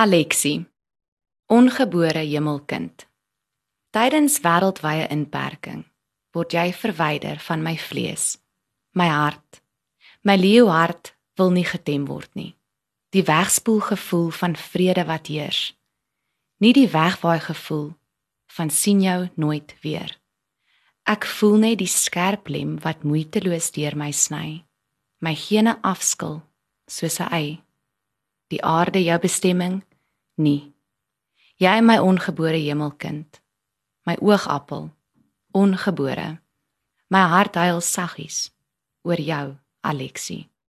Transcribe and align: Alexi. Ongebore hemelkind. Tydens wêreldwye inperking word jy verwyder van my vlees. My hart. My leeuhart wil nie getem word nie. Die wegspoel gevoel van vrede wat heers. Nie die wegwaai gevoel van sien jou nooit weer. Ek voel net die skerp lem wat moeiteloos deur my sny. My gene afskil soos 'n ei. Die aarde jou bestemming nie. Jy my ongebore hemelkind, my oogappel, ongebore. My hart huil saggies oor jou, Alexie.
Alexi. 0.00 0.64
Ongebore 1.46 2.22
hemelkind. 2.22 3.08
Tydens 3.90 4.36
wêreldwye 4.44 5.08
inperking 5.10 5.80
word 6.30 6.54
jy 6.54 6.68
verwyder 6.70 7.40
van 7.42 7.64
my 7.66 7.72
vlees. 7.74 8.36
My 8.94 9.08
hart. 9.10 9.58
My 10.22 10.36
leeuhart 10.38 11.16
wil 11.34 11.50
nie 11.50 11.66
getem 11.66 12.04
word 12.06 12.30
nie. 12.38 12.52
Die 13.10 13.24
wegspoel 13.26 13.80
gevoel 13.88 14.30
van 14.38 14.54
vrede 14.54 15.02
wat 15.10 15.32
heers. 15.34 15.74
Nie 16.62 16.76
die 16.78 16.86
wegwaai 16.86 17.42
gevoel 17.48 17.90
van 18.54 18.70
sien 18.70 19.02
jou 19.02 19.26
nooit 19.34 19.74
weer. 19.82 20.14
Ek 21.10 21.26
voel 21.26 21.58
net 21.66 21.82
die 21.82 21.90
skerp 21.90 22.46
lem 22.46 22.78
wat 22.86 23.02
moeiteloos 23.02 23.74
deur 23.74 23.98
my 23.98 24.12
sny. 24.14 24.62
My 25.18 25.34
gene 25.34 25.74
afskil 25.82 26.44
soos 26.86 27.18
'n 27.18 27.32
ei. 27.34 27.48
Die 28.54 28.62
aarde 28.64 29.02
jou 29.02 29.18
bestemming 29.18 29.82
nie. 30.38 30.74
Jy 31.58 31.80
my 31.82 31.98
ongebore 31.98 32.58
hemelkind, 32.62 33.40
my 34.06 34.16
oogappel, 34.22 34.90
ongebore. 35.52 36.38
My 37.10 37.24
hart 37.32 37.56
huil 37.56 37.80
saggies 37.80 38.50
oor 39.02 39.20
jou, 39.20 39.56
Alexie. 39.80 40.48